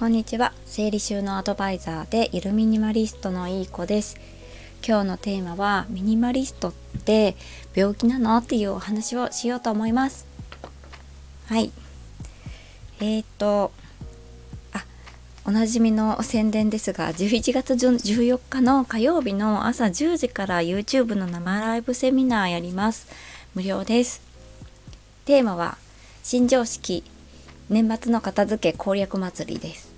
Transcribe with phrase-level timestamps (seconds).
[0.00, 0.54] こんにちは。
[0.64, 4.16] 生理収納アドバイザーでゆるミニマリストのいい子です。
[4.82, 6.72] 今日のテーマはミニマリストっ
[7.04, 7.36] て
[7.74, 8.38] 病気なの？
[8.38, 10.26] っていうお話をしようと思います。
[11.48, 11.70] はい。
[13.00, 13.72] えー、っと
[14.72, 14.86] あ
[15.44, 23.06] おなじみの宣伝ですが11月14日の火曜日の朝10時から YouTube の生ライブセミナーやります。
[23.54, 24.22] 無料です。
[25.26, 25.76] テーマは
[26.22, 27.04] 新常識。
[27.68, 29.89] 年末の片付け攻略祭りです。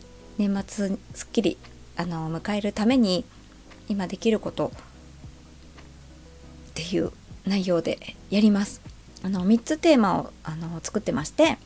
[0.43, 1.57] 年末すっきり
[1.97, 3.25] あの迎えるために
[3.89, 4.73] 今できること。
[6.71, 7.13] っていう
[7.47, 8.81] 内容でやります。
[9.23, 11.59] あの3つテーマをあの作ってまして。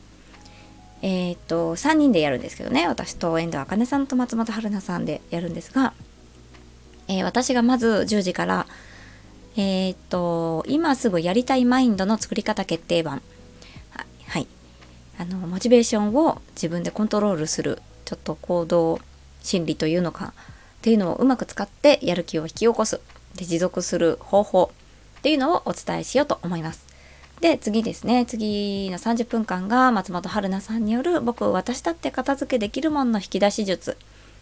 [1.01, 2.87] えっ、ー、と3人でやるんですけどね。
[2.87, 5.93] 私と遠藤茜さんと松本春菜さんでやるんですが、
[7.07, 8.67] えー、私がまず10時から
[9.55, 13.23] えっ、ー、と今すぐやりたいマインドの作り方決定版。
[14.27, 14.47] はい。
[15.17, 19.01] あのモチベーションを自分でコントロールするちょっと行動
[19.43, 20.31] 心理というのかっ
[20.81, 23.01] ていうのをうまく使ってやる気を引き起こす
[23.35, 24.71] で持続する方法
[25.19, 26.87] っていうのをお伝えしようと思います。
[27.41, 33.97] で次ですね次の30分間が松本春菜さんによる「僕私だって片付けできるもんの引き出し術」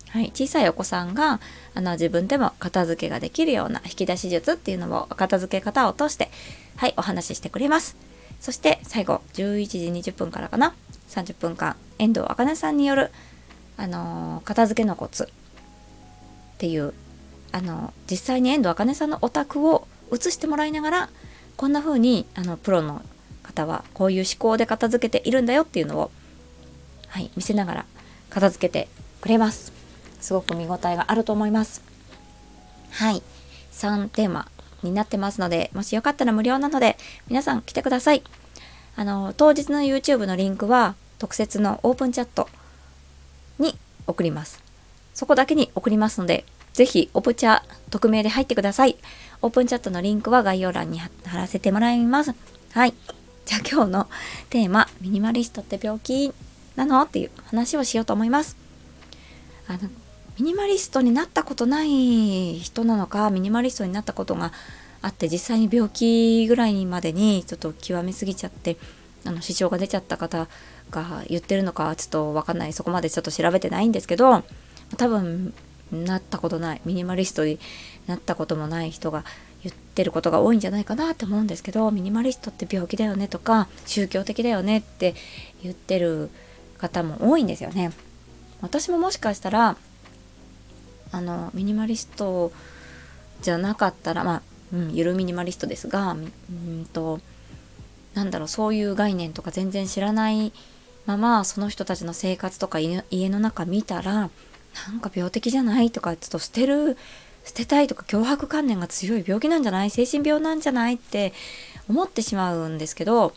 [0.09, 1.41] はい、小さいお子さんが
[1.73, 6.29] あの自分でも片付けができるような引き出し術っていうのを片付け方を通して
[6.77, 7.97] はいお話ししてくれます。
[8.39, 10.75] そして最後11時20分からかな
[11.09, 13.11] 30分間遠藤茜さんによる、
[13.77, 15.27] あの、片付けのコツっ
[16.57, 16.93] ていう、
[17.51, 21.09] あの、実際に遠藤茜さんのお宅を映してもらいながら
[21.57, 23.01] こんな風にあのプロの
[23.43, 26.11] 方はこういう思考で片付けているんだよっていうのを、
[27.07, 27.85] はい、見せながら
[28.29, 28.87] 片付けて
[29.21, 29.71] くれます。
[30.19, 31.81] すごく見応えがあると思います。
[32.91, 33.21] はい。
[33.71, 34.47] 3テーマ
[34.83, 38.23] になってますので、もしよかったら無料なので、皆さん来てください。
[38.95, 42.49] あの、当日の YouTube のリンクは、特設のオープンチャット
[44.07, 44.61] 送ります。
[45.13, 48.97] そこだけに送りますので、ぜひオプチャ匿名で入ってください。
[49.41, 52.33] オープンチャットのリンクは概要欄に貼らせてもらいます。
[52.73, 52.93] はい。
[53.45, 54.09] じゃあ今日の
[54.49, 56.33] テーマ、ミニマリストって病気
[56.75, 57.01] なの？
[57.03, 58.57] っていう話をしようと思います。
[59.67, 59.79] あの、
[60.37, 64.51] ミニマリストになったことない人なのかミニマリストになったことが
[65.01, 68.75] あって実際に病気ぐらいまでにちょっと極めすぎちゃって
[69.25, 70.47] あの支障が出ちゃった方
[70.91, 74.43] が言ってるのかちょっと分かんないそこまでちょっと調べてないんですけど
[74.97, 75.53] 多分
[75.91, 77.59] なったことないミニマリストに
[78.07, 79.23] なったこともない人が
[79.63, 85.15] 言ってることが多いんじゃないかなって思うんですけどミニマリストって病気だよねとか宗教的だよねって
[85.63, 86.29] 言ってる
[86.77, 87.91] 方も多いんですよね。
[88.61, 89.77] 私ももしかしたら
[91.11, 92.51] あのミニマリスト
[93.41, 94.41] じゃなかったらまあ、
[94.73, 96.15] うん、ゆるミニマリストですがう
[96.53, 97.19] んと
[98.15, 100.51] なんだろうそういう概念とか全然知らない
[101.05, 104.29] ままその人たちの生活とか家の中見たらな
[104.95, 106.97] んか病的じゃないとかちょっと捨てる
[107.43, 109.91] 捨てたいとか脅迫観念が強い病気なんじゃない？
[109.91, 110.95] 精神病なんじゃない？
[110.95, 111.31] って
[111.87, 113.35] 思ってしまうんですけど、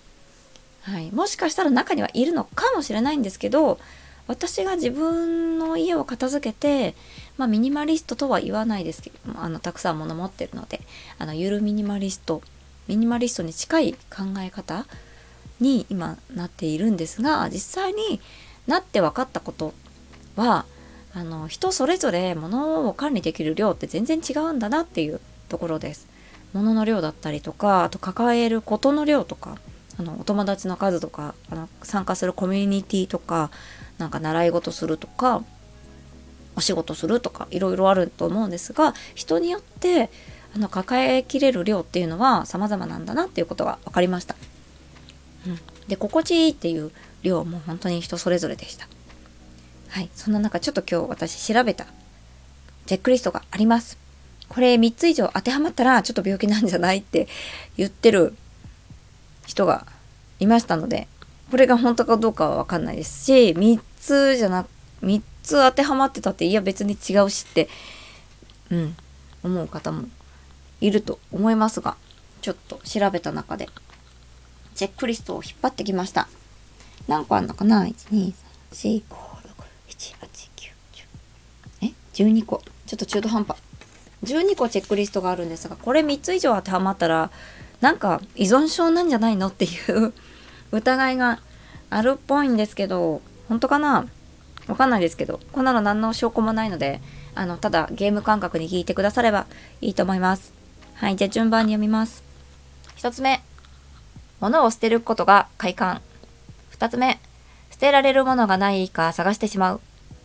[0.82, 3.78] はい、もしかしたら中にはいるのかもしれないんですけど
[4.26, 6.94] 私が自分の家を片付けて、
[7.36, 10.80] まあ、ミニマリストとは言わないですけどあのたくさん物持ってるので
[11.18, 12.40] あのゆるミニマリスト
[12.88, 14.86] ミニマリストに近い考え方
[15.60, 18.20] に今なっているんですが実際に
[18.66, 19.74] なって分かったこと
[20.36, 20.64] は
[21.14, 26.06] あの人それぞれ物を管理できる量って全然違うんだなっていうところです。
[26.52, 29.58] 物の量だったりとかあと抱えることの量とか
[29.98, 33.50] あのお友達の数とかあの参加するコミュニティとか
[33.98, 35.42] なんか習い事するとか
[36.56, 40.10] お仕事するとかいろいろあると思うんですが人によって
[40.54, 44.34] あの抱えきれる量っていうのは様々なんだなっていうことが分かりました。
[45.46, 46.90] うん、で心地いいっていう
[47.22, 48.88] 量も本当に人それぞれでした。
[49.90, 51.86] はい、そんな中ちょっと今日私調べた
[52.86, 53.98] チェックリストがあります。
[54.48, 57.28] これ3つ以上当てはまったらちょっと病気なんじゃないって
[57.76, 58.34] 言ってる
[59.46, 59.86] 人が
[60.40, 61.06] いましたので
[61.50, 64.68] これが本当かどうかは分かんないですし3つじゃなく
[65.02, 67.68] 3つ当てはまってたっていや別に違うしって
[68.70, 68.96] うん
[69.42, 70.08] 思う方も
[70.80, 71.96] いると思いますが
[72.40, 73.68] ちょっと調べた中で
[74.74, 76.28] チェックリストを引っ張ってきました。
[77.08, 79.08] 何個あんのかな？123456789
[81.82, 82.62] え？12個。
[82.86, 83.56] ちょっと中途半端。
[84.24, 87.30] 12個チェックリストがあるんですがこれ3つ以上当てはまったら
[87.80, 90.12] なんか依存症なんじゃないのっていう
[90.72, 91.40] 疑いが
[91.90, 94.06] あるっぽいんですけど本当かな？
[94.66, 97.00] わかんないですけどこんなの何の証拠もないので
[97.34, 99.46] あのただゲーム感覚に聞いてくだされば
[99.80, 100.57] いいと思います。
[100.98, 102.24] はいじゃあ順番に読みます。
[102.96, 103.40] 1つ目。
[104.40, 106.02] 物を捨てることが快感。
[106.72, 107.20] 2つ目。
[107.70, 109.80] 捨てられるものがないか探してしまう。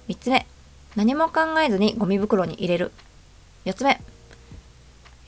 [0.08, 0.48] 3つ目。
[0.96, 2.92] 何も考えずにゴミ袋に入れる。
[3.66, 4.02] 4つ目、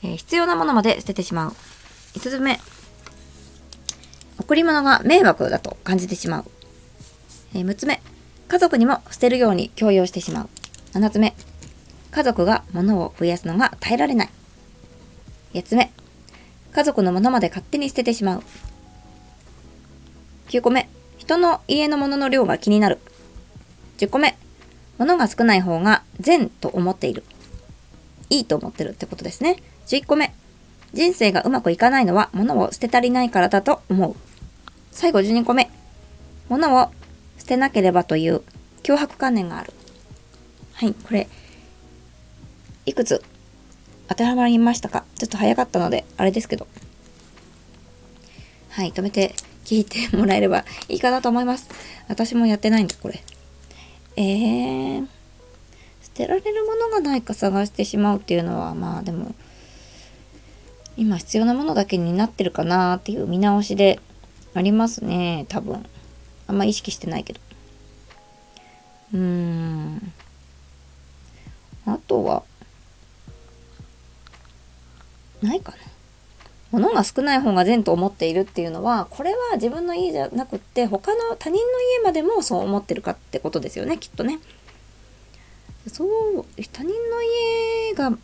[0.02, 1.50] えー、必要なものまで捨ててしまう。
[2.14, 2.58] 5つ目。
[4.40, 6.44] 贈り物が迷惑だと感じてしまう、
[7.54, 8.02] えー、6つ目。
[8.48, 10.48] 家族にも捨てるように強要してしまう。
[10.94, 11.36] 7つ目。
[12.10, 14.28] 家族が物を増やすのが耐えられない。
[15.56, 15.90] 8つ目。
[16.72, 18.42] 家族のものまで勝手に捨ててしまう。
[20.48, 20.90] 9個目。
[21.16, 22.98] 人の家のものの量が気になる。
[23.96, 24.36] 10個目。
[24.98, 27.24] 物が少ない方が善と思っている。
[28.28, 29.56] いいと思ってるってことですね。
[29.86, 30.34] 11個目。
[30.92, 34.14] 人生がうまくいかないのは物を捨て足りないからだと思う。
[34.92, 35.70] 最後12個目。
[36.50, 36.90] 物を
[37.38, 38.42] 捨てなければという
[38.82, 39.72] 脅迫観念がある。
[40.74, 41.26] はいこれ
[42.84, 43.24] いくつ
[44.08, 45.04] 当てはまりましたか？
[45.16, 46.66] ちょっと早かったのであれですけど。
[48.70, 51.68] はい止めて聞いてもらえればいいかなと思います。
[52.08, 53.22] 私もやってないんだこれ。
[54.16, 55.06] えー、
[56.02, 59.34] 捨てられるものがないか探してしまうっていうのはまあでも
[60.96, 63.98] 今必要なものだけになってるかなっていう見直しで
[64.54, 65.84] ありますね多分。
[66.46, 67.40] あんま意識してないけど。
[69.14, 70.12] うーん。
[71.86, 72.42] あとは
[75.42, 75.78] ないかな
[76.72, 84.38] 物が少ない方が善と思っているっていうのはこれは自分の家じゃなくって他の他人の家までもそう思ってるかってことですよねきっとね。
[85.86, 88.18] そう他人の家が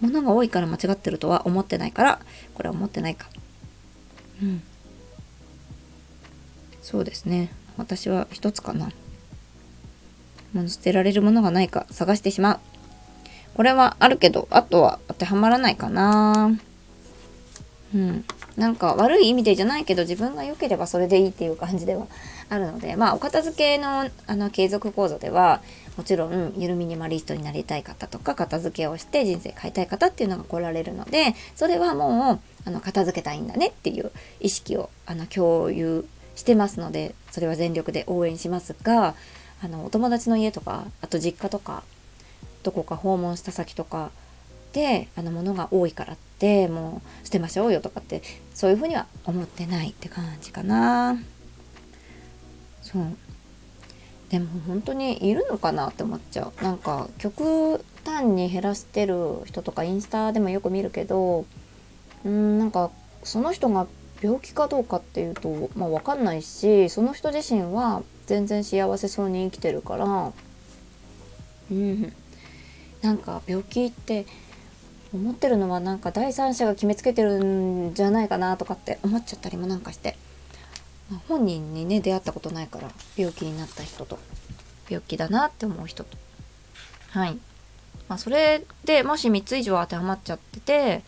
[0.00, 2.20] 物が多いから間違ってるとは思ってないから
[2.54, 3.28] これは思ってないか。
[4.42, 4.62] うん。
[6.82, 7.50] そうですね。
[7.76, 8.90] 私は一つかな。
[10.52, 12.60] もう捨てられるものがないか探してしまう。
[13.58, 16.56] これはあるけどあとは当てはまらないかな。
[17.92, 18.24] うん。
[18.56, 22.06] なんか悪い意味でじゃないけど自分が良ければそれでいいっていう感じでは
[22.50, 25.60] あるのでまあお片付けのあの継続講座では
[25.96, 36.06] もちろんゆるミニマリストになりたい方とか片付けをして人生変えたい方っていうのが来られるのでそれはもうあの片付けたいんだねっていう意識をあの共有
[36.36, 39.16] してますのでそれは全力で応援しますが
[39.64, 41.82] あのお友達の家とかあと実家とか
[42.62, 44.10] どこか訪問した先とか
[44.72, 48.22] であの物が多いからってもう捨てましょうよとかって
[48.54, 51.18] そういうふうには思ってないって感じかな。
[52.82, 53.02] そう。
[54.30, 56.64] でも本当にいるのかなって思っちゃう。
[56.64, 61.46] なんか極端に減らしてる人とかインスタでもよく見るけど
[62.24, 62.90] うんなんか
[63.22, 63.86] その人が
[64.20, 70.32] 病気かどうかっていうと、まあ、分かんないしその人自身は全然幸せそうに生きてるから。
[71.70, 72.12] うん。
[73.02, 74.26] なんか病気って
[75.14, 80.16] 思ってるのはなんか第三者が決めつけてるんじゃないかなとかって思っちゃったりもなんかして、
[81.10, 84.18] まあ、本人にね出会ったことないから病気になった人と。
[84.88, 86.16] 病気だなって思う人と。
[87.10, 87.38] はい。
[88.08, 91.02] まあそれでもし3つ以上当てはまっちゃってて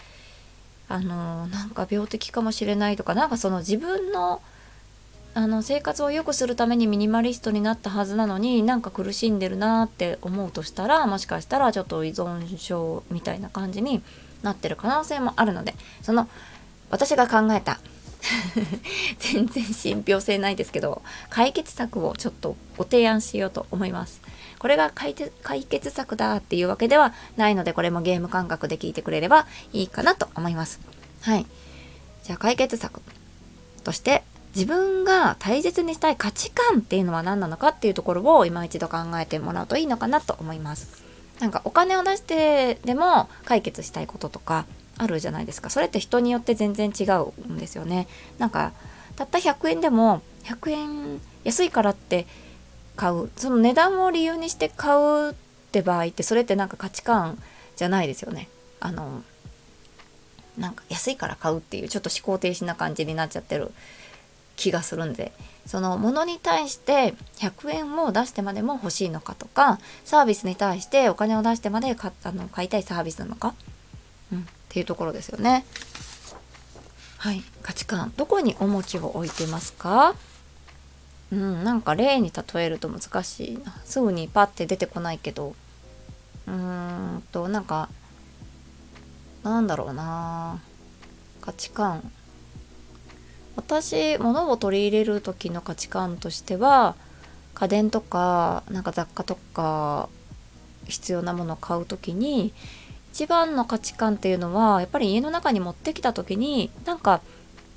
[0.88, 4.42] あのなんか病的かもしれないとかなんかその自分の
[5.32, 14.02] あの生活を良くするためにミニマリストになったはずなのになんか苦しんでるなって思うとしたらもしかしたらちょっと依存症みたいな感じに
[14.42, 16.28] なってる可能性もあるのでその
[16.90, 17.78] 私が考えた
[19.18, 24.20] 全然信憑性ないですけど解決策をちょっとご提案しようと思います。
[24.58, 30.80] これが解決策だっていうわけではないのでこれもゲーム感覚で聞いてくれればいいかなと思います。
[31.22, 31.46] はい。
[32.24, 33.00] じゃあ解決策
[33.84, 34.22] として
[34.54, 41.02] 自分が大切にしたい価値観っていうのは何なのかっていうところを今一度考えてもらうといいのかなと思います。
[41.40, 44.66] なんかお金を出してでも解決したいこととか
[44.98, 45.70] あるじゃないですか。
[45.70, 48.08] それって人によって全然違うんですよね。
[48.38, 48.72] なんか
[49.16, 52.26] たった100円でも100円安いからって
[52.96, 55.34] 買うその値段を理由にして買うっ
[55.72, 57.38] て場合ってそれってなんか価値観
[57.76, 58.48] じゃないですよね。
[58.80, 59.22] あの
[60.58, 63.72] なんか安いから買うっていうちょっと思考停止な感じになっちゃってる
[64.60, 65.32] 気がするんで
[65.66, 73.54] そのものに対して100円を出してまでも欲しいのかとかサービスに対してお金を出してまで買あの買いたいサービスなのか、
[74.32, 75.64] うん、っていうところですよね。
[77.16, 80.14] はい価値観どこに重きを置いてますか？
[81.32, 83.72] うん、なんか例に例えると難しいな。
[83.84, 85.54] すぐにパッて出てこないけど。
[86.46, 86.54] うー
[87.18, 87.88] んとなんか
[89.42, 90.60] なんだろうな。
[91.40, 92.10] 価値観。
[93.60, 96.96] 私物を取り入れる時の価値観としては
[97.54, 100.08] 家電とかなんか雑貨とか
[100.86, 102.54] 必要なものを買う時に
[103.12, 107.20] 一番の価値観っていうのはやっぱり家の中に持ってきた時になんか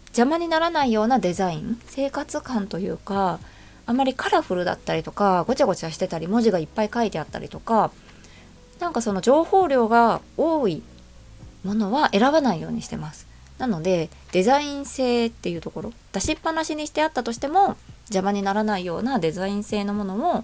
[0.07, 3.39] 邪魔にならないようなデザイン生活感というか
[3.85, 7.91] あまりカラフルだったりとかごちゃごちゃしてたり文字がいっぱい書いてあったりとか
[8.79, 10.81] なんかその情報量が多い
[11.65, 13.32] ものは選ばないようにしてます。
[13.57, 17.77] なのでデザイン性っていうところ出しっぱなしにしてあったとしても
[18.09, 20.43] 邪魔にならないようなデザイン性のものを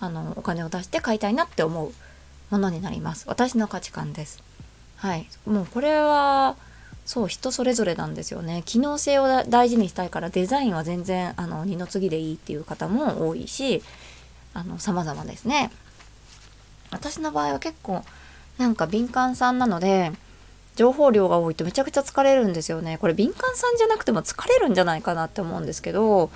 [0.00, 1.92] あのお金を出して買いたいなって思う
[2.50, 3.24] ものになります。
[3.28, 4.42] 私の価値観です。
[4.96, 5.26] はい。
[5.46, 6.56] もうこれは
[7.04, 8.62] そう人それぞれなんですよね。
[8.66, 13.82] 機能性を大事にしたいからデザインは全然あの二の次でいいっていう方も多いし
[14.54, 15.70] あの様々ですね。
[16.90, 18.04] 私の場合は結構
[18.56, 20.12] なんか敏感さんなので
[20.78, 22.98] 情報量が多いとめちゃくちゃ疲れるんですよね。
[22.98, 26.30] これ敏感さんじゃなくても疲れるんじゃないかなって思うんですけど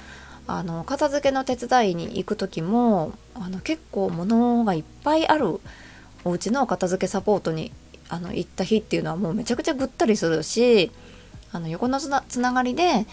[0.49, 5.61] あの片付けの手伝いに行く時もあの結構物がいっぱいある
[6.25, 7.71] お家の片付けサポートに
[8.09, 10.91] あの行った日っていうのはもうめちゃくちゃぐったりするし
[11.53, 13.07] あの横のつなつながりで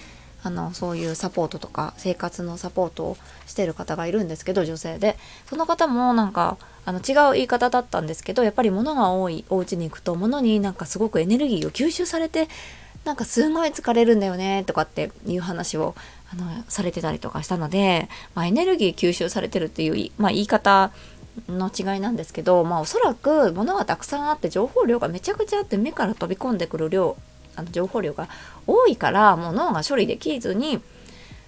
[0.44, 5.18] あのそういうサポートとか生活のサポートをしてる方がいるんですけど女性で。
[5.50, 12.48] その方もなんかあの違う言い方だったんですけどやっぱり物が多いお家に行くと物になんかすごくエネルギーを吸収されて
[13.06, 15.96] なんかすごい疲れるんだよねとかっていう話を
[16.32, 20.92] あのされてたりとかしたので、まあ、エネルギー吸収されてるっていう、まあ、言い方
[21.48, 27.18] の違いなんですけど、まあ、おそらく物がたくさんあって情報量がめちゃくちゃあって目から飛び込んでくる量
[27.60, 28.28] あの情報量が
[28.66, 30.82] 多いからもう脳が処理できずに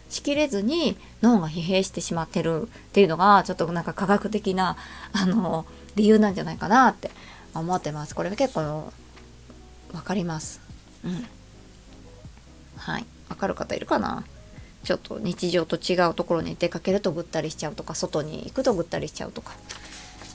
[0.10, 4.76] しきれずに脳が疲弊してしまってるっていうのがちょっとなんか科学的な
[5.14, 5.66] あの
[5.96, 7.12] 理由なんじゃないかなって
[7.54, 8.16] 思ってます。
[8.16, 8.92] これ結構
[9.92, 10.62] 分かります。
[11.04, 11.26] うん。
[12.78, 13.06] はい。
[13.30, 14.24] わかる方いるかな？
[14.84, 19.54] ちょっと日常と違うところに出かけるとぐったりしちゃうとか外に行くとぐったりしちゃうとか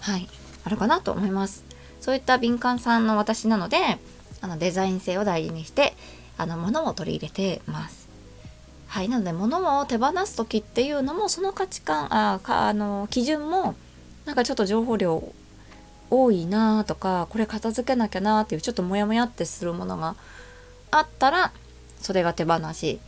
[0.03, 0.29] はい
[0.65, 1.65] あるかなと思います
[2.01, 3.99] そういった敏感さんの私なので
[4.41, 5.95] あのデザイン性を大事にして
[6.37, 8.07] あの物を取り入れてます。
[8.87, 13.75] はいなので物を手放す時っていうのもその価値観あかあの基準も
[14.25, 15.33] なんかちょっと情報量
[16.09, 20.15] 多いなとかこれ片付けなきゃなっていうちょっとモヤモヤってするものが
[20.91, 21.53] あったら
[22.01, 23.01] それが手放し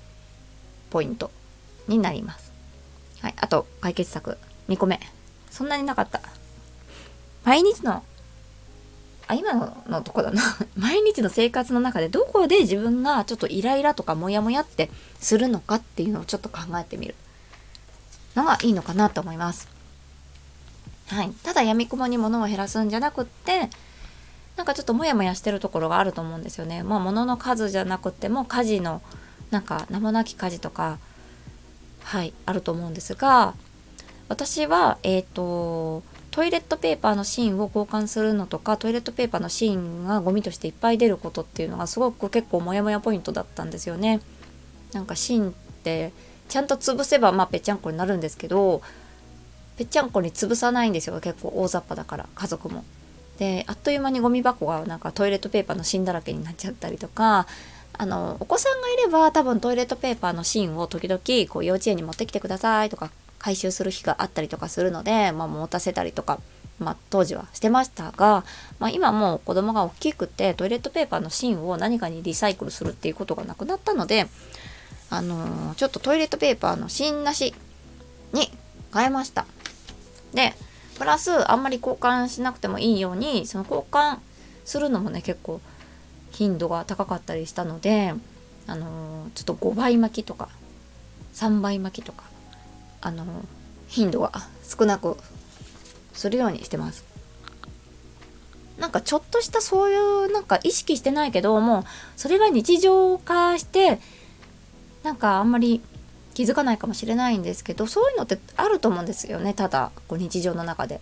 [0.90, 1.30] ポイント
[1.86, 2.52] になります。
[3.20, 4.36] はい、あと解決策
[4.68, 5.00] 2個目。
[5.50, 6.20] そんなになかった。
[7.44, 8.02] 毎日の
[9.28, 9.54] あ今
[9.88, 10.42] のとこだな
[10.76, 17.14] 毎日の生活の中でどこで自分がちょっとイライラとかモヤモヤってするのかっていうのをちょっと考えてみる
[18.34, 19.68] のがいいのかなと思います。
[21.08, 23.70] はい、ただやみくもに物を減らすんじゃなくって
[24.56, 26.82] なんかちょっとモヤモヤしてるところがあると思うんですよね。
[26.82, 29.02] まあ物の数じゃなくても家事の
[29.50, 30.98] なんか名もなき家事とか
[32.02, 33.54] はいあると思うんですが
[34.28, 44.20] 私はえっ、ー、とトイレットペーパーの芯を交換するのとかトイレットペーパーの芯がゴミとしていっぱい出ることっていうのがすごく結構モヤモヤポイントだったんですよね。
[44.92, 46.12] なんか芯って
[46.48, 48.80] ちゃんと潰せばまあぺちゃんこになるんですけど
[49.76, 52.84] ぺちゃんこに潰さないんですよ結構大雑把だから家族も。
[53.38, 57.46] であっという間にゴミ箱がなんかトイレットペーパーの芯だらけになっちゃったりとか
[57.96, 66.40] あのお子さんがいれば多分トイレットペーパーの芯を時々こう幼稚園に持ってきてくださいとか回収する日があったりとかするので、まあ、持たせたりとか、
[66.78, 68.44] まあ、当時はしてましたが、
[68.78, 74.26] まあ、今もう子供が大きくてトイレットペーパーの芯を何かにリサイクルするっていうことがなくなったので、
[75.10, 77.54] あのー、ちょっとトイレットペーパーの芯なし
[78.32, 78.50] に
[78.92, 79.46] 変えました。
[80.34, 80.54] で
[80.98, 84.18] プラスあんまり交換しなくてもいいようにその交換
[84.64, 85.60] するのもね結構
[86.32, 88.12] 頻度が高かったりしたので、
[88.66, 90.48] あのー、ちょっと5倍巻きとか
[91.34, 92.24] 3倍巻きとか、
[93.00, 93.24] あの、
[93.88, 95.16] 頻度が少なく
[96.12, 97.04] するようにしてます。
[98.78, 101.84] なんかちょっとしたそういうなんか意識してないけどもう
[102.16, 103.98] それが日常化して
[105.02, 105.82] なんかあんまり
[106.32, 111.00] 気づかないかもしれないんですけどそういうのってあると思うんですよねただこう日常の中で。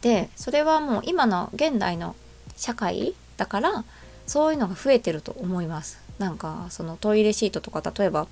[0.00, 2.16] でそれはもう今の現代の
[2.56, 3.84] 社会だから
[4.26, 8.26] そういうのが増えてると思いますなんかそのトイレシートとか例えば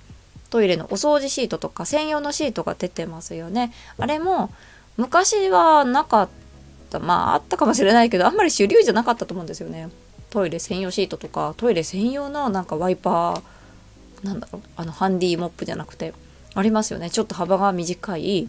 [0.50, 3.72] トイレのお掃除シートとか専用のシートが出てますよね。
[3.98, 4.50] あれも
[4.96, 6.28] 昔はなかっ
[6.90, 6.98] た。
[6.98, 9.88] まああったかもしれないけどあんまり主流じゃなかったと思うんですよね。
[10.30, 13.42] トイレ専用シートとかトイレ専用のなんかワイパー
[14.24, 16.14] なんだろうあのハンディモップじゃなくて
[16.54, 17.10] ありますよね。
[17.10, 18.48] ちょっと幅が短い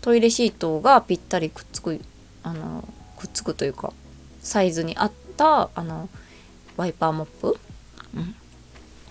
[0.00, 2.00] トイレシートがぴったりくっつく
[2.42, 2.86] あの
[3.16, 3.92] くっつくというか
[4.40, 6.08] サイズに合ったあの
[6.76, 7.56] ワイパーモップ、
[8.16, 8.34] うん、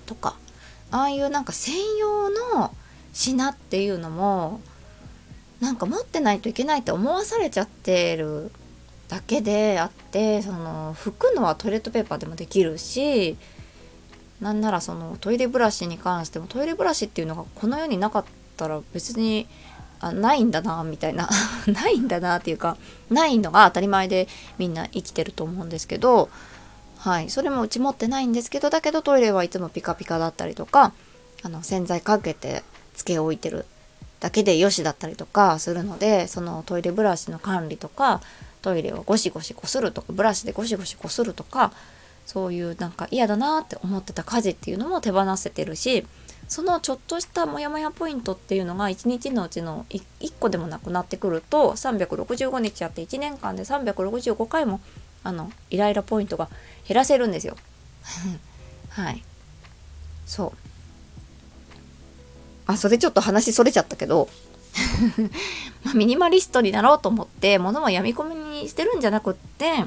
[0.05, 0.35] とか。
[0.91, 2.73] ああいうなんか専用の
[3.13, 4.61] 品っていうのも
[5.59, 8.51] なんか持ってないといけないって思わされちゃってる
[9.07, 13.37] だけであってその拭くのはトイレットペーパーでもできるし
[14.41, 18.25] なんならそのトイレブラシに関してもトイレブラシっていうのがこの世になかっ
[18.57, 19.47] たら別に
[19.99, 21.29] あないんだなみたいな
[21.67, 22.77] ないんだなっていうか
[23.09, 24.27] ないのが当たり前で
[24.57, 26.29] みんな生きてると思うんですけど
[27.05, 27.29] はい。
[27.29, 30.91] それもうち持ってないんですけどだけどトイレはいつもピカピカだったりとか
[31.43, 32.63] あの洗剤かけて
[32.95, 33.67] つけ置いてる
[34.19, 38.21] だけでよしだったりとかするのでそのトイレブラシの管理とか
[38.63, 41.71] トイレをゴシゴシこするとかブラシでゴシゴシこするとか
[42.25, 46.07] そういうなんか嫌だなって思ってた家事っていうのも手放せてるし
[46.47, 54.79] そのちょっとしたモヤモヤポイントっていうのが1日のうちの 1, 1個でもなくなってくると365日あって1年間で365回も
[55.25, 56.49] あのイライラポイントが
[56.87, 57.57] 減らせるんですよ。
[58.89, 59.23] はい。
[60.25, 60.51] そう。
[62.67, 64.29] あそれちょっと話それちゃったけど。
[65.83, 69.85] まミニマリストになろうと思って物は闇込みにしてるんじゃなくって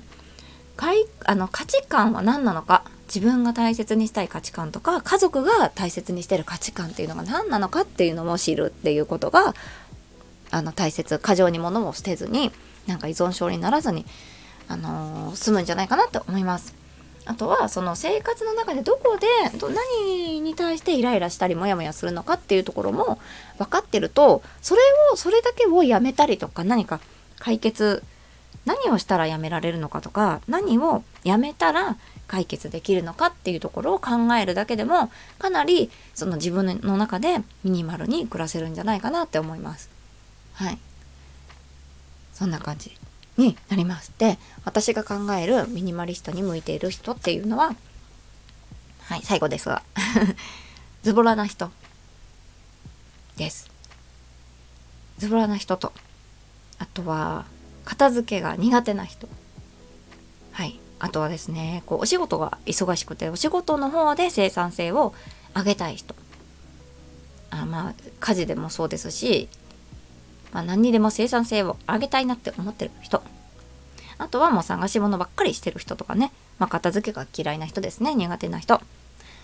[0.77, 9.55] かいあの価値観は何なのか自分が大切にしたい価値観とか家族が大切にしてる価値観っていうのが何なのかっていうのも知るっていうことが
[10.51, 11.19] あの大切。
[11.19, 12.51] 過剰に物を捨てずに
[12.87, 14.07] なんか依存症にならずに、
[14.69, 16.75] あのー、済むんじゃないかなと思います。
[17.29, 19.27] あとはその生活の中でどこで
[20.01, 23.19] 何に対してイライラしたりモヤモヤするのかっていうところも
[23.59, 24.81] 分かってるとそれ
[25.13, 27.01] をそれだけをやめたりとか何か
[27.39, 28.03] 解決
[28.65, 31.99] 何をしたらやめられるのかとか何をやめたら
[32.29, 39.91] 解決できるのかっていうところを考えるだけでもかなりその自分の中でミニマルに暮らせるんじゃないかなって思います。
[40.55, 40.79] はい。
[42.33, 42.97] そんな感じ
[43.39, 44.13] になります。
[44.19, 47.75] で、私が考えるミニマリストに向いている人っていうのは、
[49.05, 49.83] はい、最後ですが
[51.03, 51.71] ズボラな人
[53.37, 53.71] です。
[55.17, 55.95] ズボラな人と、
[56.79, 57.47] あとは、
[57.87, 59.29] 片付けが苦手な人。
[60.53, 60.79] はい。
[61.01, 65.15] あとはですねこうお仕事が忙しくてお仕事の方で生産性を
[65.55, 66.15] 上げたい人
[67.51, 69.49] あまあ家事でもそうですし、
[70.53, 73.23] まあ、何にでも生産性を上げたいなって思ってる人。
[74.19, 78.15] あとはもう探し物ばっかりしてる人とかね、まあ、片付けが嫌いな人ですね。
[78.15, 78.81] 苦手な人。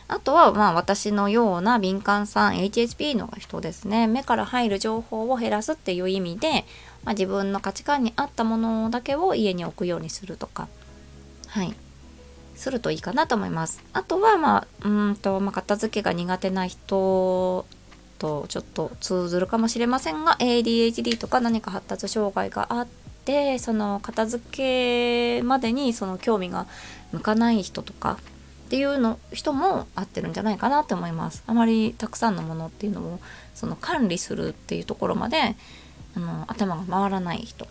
[0.06, 4.06] あとはまあ私のような敏感さん HSP の人ですね。
[4.06, 6.64] 目から入る情報を減らすっていう意味で、
[7.04, 10.68] まあ、自分の価値観に合ったものだけを家に置くようにするとか。
[11.46, 11.74] はい。
[12.54, 13.82] するといいかなと思います。
[13.92, 17.64] あとはまあうんと、まあ、片付けが苦手な人
[18.18, 22.86] とちょっと通ずるかもしれませんが ADHD とか何か発達障害があっ
[23.24, 26.66] てその片付けまでにその興味が
[27.12, 28.18] 向かない人とか
[28.66, 31.44] っていうの人も合ってるんじゃないかなって思います。
[31.46, 33.20] あまりたくさんのものっていうのを
[33.54, 35.54] その管理するっていうところまで
[36.16, 37.66] あの頭が回らない人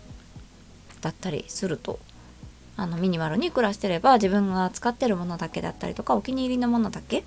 [1.01, 1.99] だったりすると
[2.77, 7.23] あのミニマルに暮らしてれば自分が使ってるものだけだったりとかお気に入りのものだけ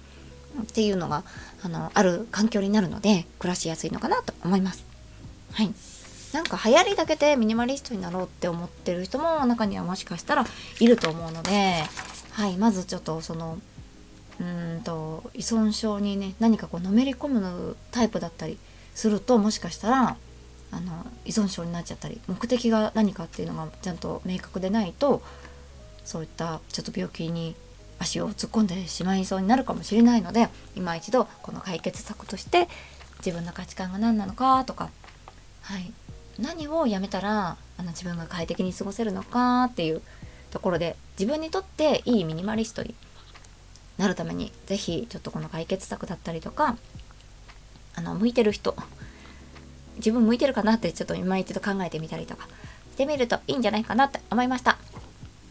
[0.62, 1.24] っていうのが
[1.62, 4.84] あのある環境になるので暮らしやすいのかなと思います。
[5.52, 5.72] はい
[6.32, 10.44] なんか流行りだけでミニマリストになろうって思ってる人も中にはもしかしたら
[10.80, 11.82] いると思うので、
[12.32, 13.58] はい、まずちょっとその
[14.38, 18.58] うんと依存症にね何かこうのめり込むタイプだったり
[18.94, 20.16] するともしかしたら
[20.72, 25.22] あの依存症になっちゃったり目的が何かっていうのがちゃんと明確でないと
[26.04, 27.54] そういったちょっと病気に
[27.98, 32.68] 足を突っ込んでしまいそうになるかもしれないので今一度この解決策として
[33.18, 34.90] 自分の価値観が何なのかとか、
[35.62, 35.92] はい、
[36.38, 40.02] 何をやめたらあの自分が快適に過ごせるのかっていう
[40.50, 42.94] ところで自分にとっていいミニマリストに
[43.98, 46.76] なるために是非ちょっとこの解決策だったりとか
[47.94, 48.76] あの向いてる人
[49.96, 52.48] 自分向いてるかなってちょっと今一度考えてみたりとか
[52.92, 54.78] してみるといいんじゃないかなって思いました。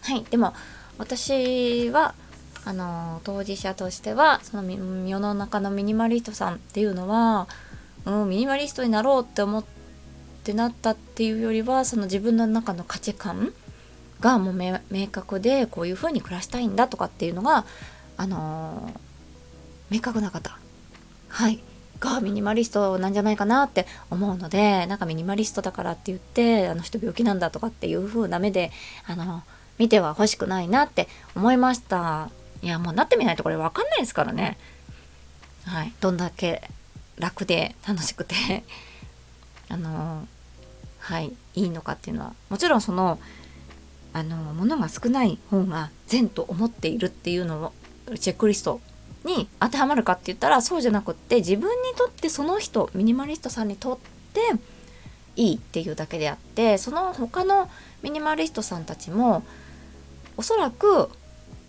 [0.01, 0.53] はい、でも
[0.97, 2.13] 私は
[2.65, 7.47] あの当事者としてはその世の中のミニマリストさんっていうのは、
[8.05, 9.63] うん、ミニマリストになろうって思っ
[10.43, 13.53] てなったっていうよりはその自分の中の価値観
[14.19, 17.65] がもう明確でこういう風に暮らしたいんだとかっていうのが
[18.17, 18.91] あの、
[19.89, 20.57] 明確な方。
[21.27, 21.59] はい。
[21.99, 28.71] がミニマリストなんじゃないかなって思うのでなんかミニマリストだからって言ってあの人病気なんだとかっていう風な目で
[29.07, 29.43] あの
[29.77, 32.29] 見ては欲しくないなって思いました。
[32.61, 34.57] いやもうなってみないとこれ分かんないですからね。
[35.65, 35.93] はい。
[35.99, 36.69] どんだけ
[37.17, 38.63] 楽で楽しくて
[39.69, 40.27] あの
[40.99, 42.33] はいいいのかっていうのは。
[42.49, 43.19] もちろんその
[44.13, 47.73] あの物が少ない方が善と思っているっていうのを
[48.17, 48.79] チェックリスト
[49.25, 53.97] に当てはまるかって言ったらそうじゃなくって自分にとってその人ミニマリストさんにとっ
[54.33, 54.39] て
[55.35, 57.69] いいっていうだけであってその他の
[58.03, 59.43] ミニマリストさんたちも
[60.37, 61.09] おそらく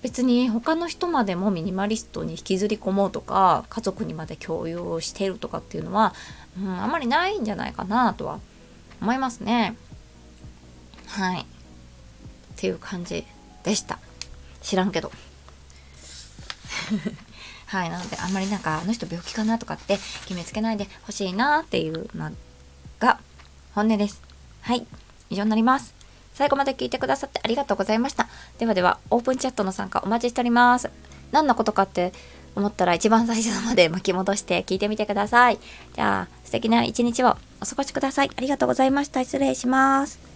[0.06, 6.14] 別に他の人までもミニマリストに引きずり込もうとか家族にまで共有をしているとかっていうのは
[6.56, 8.38] うん、あんまりないんじゃないかなとは
[9.02, 9.74] 思いますね。
[11.08, 11.40] はい。
[11.40, 11.44] っ
[12.54, 13.26] ていう感じ
[13.64, 13.98] でした。
[14.62, 15.10] 知らんけど。
[17.66, 17.90] はい。
[17.90, 22.30] なのであんまりなんかあの人病気かなとかって決めつけないでほしいなっていうの
[23.00, 23.18] が
[23.74, 24.22] 本音です。
[24.60, 24.86] はい。
[25.30, 25.95] 以上になります。
[26.36, 28.28] 最後まで聞いてくださってありがとうございました。
[28.58, 30.90] ではではオープンチャットの参加お待ちしております。
[31.32, 32.12] 何のことかって
[32.54, 35.58] 思ったら一番最初まで巻き戻して聞いてみてください。
[35.94, 38.30] じゃあ素敵な一日をお過ごしください。
[38.36, 39.24] ありがとうございました。
[39.24, 40.35] 失礼します。